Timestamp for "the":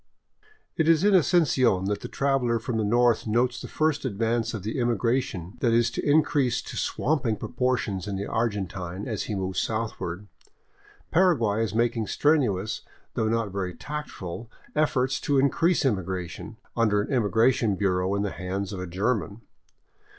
2.01-2.07, 2.79-2.83, 3.61-3.67, 4.63-4.79, 8.15-8.25, 18.23-18.31